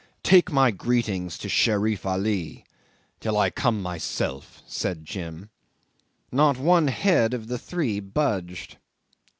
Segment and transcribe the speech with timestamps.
[0.23, 2.65] "Take my greetings to Sherif Ali
[3.19, 5.51] till I come myself," said Jim.
[6.31, 8.77] Not one head of the three budged.